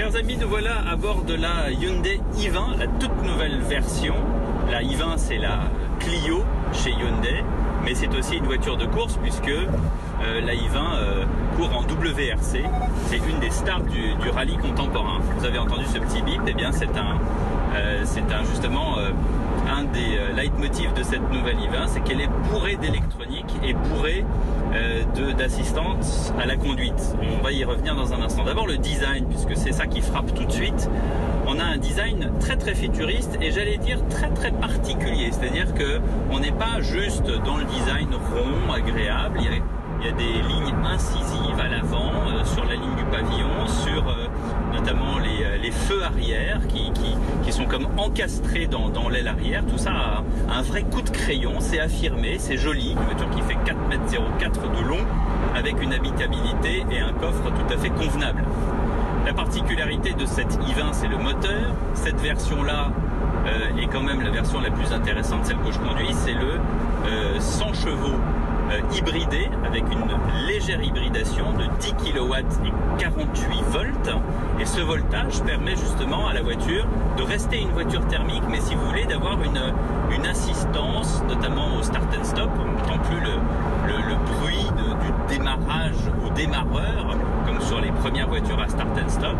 [0.00, 4.14] Chers amis, nous voilà à bord de la Hyundai i20, la toute nouvelle version.
[4.70, 5.64] La i20, c'est la
[5.98, 6.42] Clio
[6.72, 7.44] chez Hyundai,
[7.84, 11.24] mais c'est aussi une voiture de course puisque euh, la i20 euh,
[11.58, 12.64] court en WRC.
[13.08, 15.18] C'est une des stars du, rallye contemporain.
[15.36, 17.18] Vous avez entendu ce petit bip, eh bien c'est un,
[17.74, 18.96] euh, c'est un justement
[19.70, 24.24] un des leitmotifs de cette nouvelle i20, c'est qu'elle est bourrée d'électronique et bourrée
[25.36, 27.16] d'assistance à la conduite.
[27.38, 28.44] On va y revenir dans un instant.
[28.44, 30.90] D'abord le design, puisque c'est ça qui frappe tout de suite.
[31.46, 35.30] On a un design très très futuriste et j'allais dire très très particulier.
[35.32, 36.00] C'est-à-dire que
[36.30, 39.40] on n'est pas juste dans le design rond, agréable.
[40.00, 44.08] Il y a des lignes incisives à l'avant, euh, sur la ligne du pavillon, sur
[44.08, 44.26] euh,
[44.72, 46.90] notamment les, euh, les, feux arrière qui,
[47.52, 49.64] sont comme encastrés dans, l'aile arrière.
[49.66, 52.92] Tout ça a un vrai coup de crayon, c'est affirmé, c'est joli.
[52.92, 54.50] Une voiture qui fait 4,04 m
[54.80, 55.04] de long
[55.56, 58.44] avec une habitabilité et un coffre tout à fait convenable.
[59.26, 61.74] La particularité de cette i20, c'est le moteur.
[61.94, 62.92] Cette version-là
[63.80, 66.60] est quand même la version la plus intéressante, celle que je conduis, c'est le
[67.06, 68.18] euh, 100 chevaux
[68.92, 74.10] hybridé avec une légère hybridation de 10 kW et 48 volts.
[74.60, 78.74] Et ce voltage permet justement à la voiture de rester une voiture thermique, mais si
[78.74, 79.60] vous voulez, d'avoir une,
[80.14, 82.50] une assistance, notamment au start and stop.
[82.58, 83.32] N'entend plus le,
[83.86, 85.94] le, bruit du démarrage
[86.26, 87.16] au démarreur,
[87.70, 89.36] sur les premières voitures à start and stop.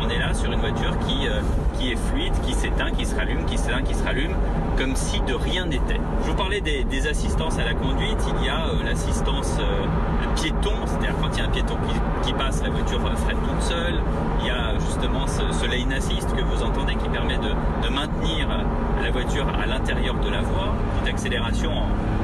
[0.00, 1.40] On est là sur une voiture qui, euh,
[1.76, 4.36] qui est fluide, qui s'éteint, qui se rallume, qui s'éteint, qui se rallume,
[4.78, 5.98] comme si de rien n'était.
[6.22, 8.18] Je vous parlais des, des, assistances à la conduite.
[8.38, 11.74] Il y a euh, l'assistance euh, piéton, c'est-à-dire quand il y a un piéton
[12.22, 13.98] qui, passe, la voiture freine toute seule.
[16.00, 18.48] Que vous entendez qui permet de, maintenir
[19.02, 21.70] la voiture à l'intérieur de la voie, une accélération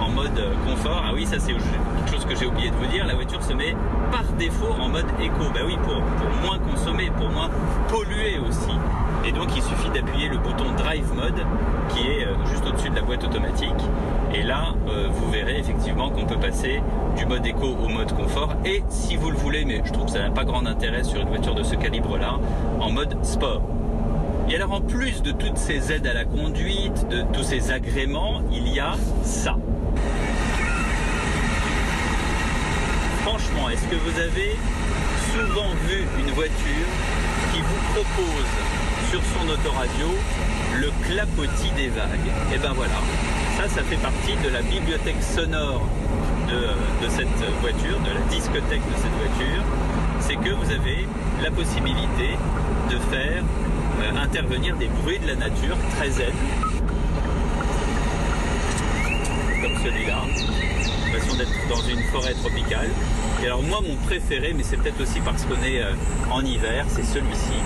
[0.00, 1.04] en, mode confort.
[1.06, 3.06] Ah oui, ça c'est quelque chose que j'ai oublié de vous dire.
[3.06, 3.76] La voiture se met
[4.10, 5.44] par défaut en mode éco.
[5.54, 5.96] Bah oui, pour,
[6.44, 7.50] moins consommer, pour moins
[7.88, 8.72] polluer aussi.
[9.24, 11.44] Et donc il suffit d'appuyer le bouton Drive Mode
[11.90, 13.68] qui est juste au-dessus de la boîte automatique.
[14.32, 16.80] Et là, euh, vous verrez effectivement qu'on peut passer
[17.16, 18.54] du mode éco au mode confort.
[18.64, 21.20] Et si vous le voulez, mais je trouve que ça n'a pas grand intérêt sur
[21.20, 22.38] une voiture de ce calibre-là,
[22.80, 23.49] en mode sport.
[24.48, 28.42] Et alors en plus de toutes ces aides à la conduite, de tous ces agréments,
[28.52, 29.56] il y a ça.
[33.22, 34.56] Franchement, est-ce que vous avez
[35.32, 36.88] souvent vu une voiture
[37.52, 38.50] qui vous propose
[39.10, 40.08] sur son autoradio
[40.80, 42.30] le clapotis des vagues?
[42.52, 42.98] Et ben voilà,
[43.56, 45.86] ça, ça fait partie de la bibliothèque sonore
[46.48, 47.28] de cette
[47.60, 49.62] voiture, de la discothèque de cette voiture.
[50.30, 51.08] C'est que vous avez
[51.42, 52.38] la possibilité
[52.88, 53.42] de faire
[54.00, 56.30] euh, intervenir des bruits de la nature très zen,
[59.60, 60.22] comme celui-là
[61.04, 62.90] l'impression d'être dans une forêt tropicale.
[63.42, 65.94] Et alors moi, mon préféré, mais c'est peut-être aussi parce qu'on est euh,
[66.30, 67.58] en hiver, c'est celui-ci.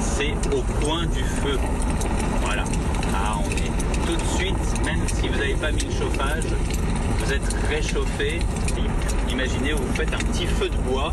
[0.00, 1.60] C'est au coin du feu.
[2.42, 2.64] Voilà.
[3.14, 6.46] Ah, on est tout de suite, même si vous n'avez pas mis le chauffage,
[7.20, 8.40] vous êtes réchauffé.
[9.30, 11.12] Imaginez, vous faites un petit feu de bois.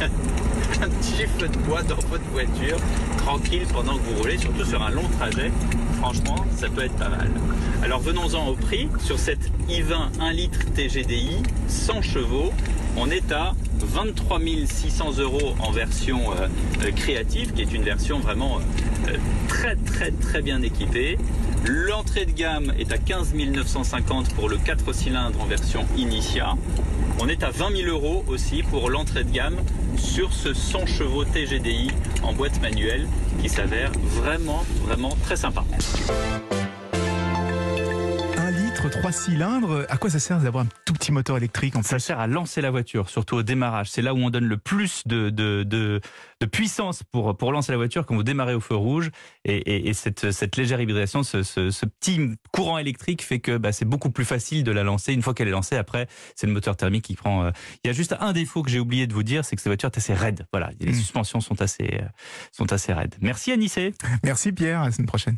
[0.00, 2.76] un petit feu de bois dans votre voiture,
[3.18, 5.52] tranquille pendant que vous roulez, surtout sur un long trajet.
[5.98, 7.30] Franchement, ça peut être pas mal.
[7.84, 8.88] Alors venons-en au prix.
[9.00, 12.52] Sur cette i20 1 litre TGDI, 100 chevaux,
[12.96, 18.58] on est à 23 600 euros en version euh, créative, qui est une version vraiment
[19.08, 19.16] euh,
[19.48, 21.18] très très très bien équipée.
[21.64, 26.54] L'entrée de gamme est à 15 950 pour le 4 cylindres en version Initia.
[27.20, 29.56] On est à 20 000 euros aussi pour l'entrée de gamme
[29.96, 31.90] sur ce 100 chevaux TGDI
[32.24, 33.06] en boîte manuelle
[33.40, 35.64] qui s'avère vraiment vraiment très sympa.
[38.90, 42.18] 3 cylindres, à quoi ça sert d'avoir un tout petit moteur électrique en Ça sert
[42.18, 43.90] à lancer la voiture, surtout au démarrage.
[43.90, 46.00] C'est là où on donne le plus de, de, de,
[46.40, 49.10] de, puissance pour, pour lancer la voiture quand vous démarrez au feu rouge.
[49.44, 53.56] Et, et, et cette, cette légère hybridation, ce, ce, ce, petit courant électrique fait que
[53.56, 55.12] bah, c'est beaucoup plus facile de la lancer.
[55.12, 57.44] Une fois qu'elle est lancée, après, c'est le moteur thermique qui prend.
[57.44, 57.50] Euh...
[57.84, 59.70] Il y a juste un défaut que j'ai oublié de vous dire, c'est que cette
[59.70, 60.46] voiture est assez raide.
[60.52, 60.94] Voilà, les mmh.
[60.94, 62.00] suspensions sont assez,
[62.50, 63.14] sont assez raides.
[63.20, 63.94] Merci Anissé.
[64.24, 65.36] Merci Pierre, à la semaine prochaine.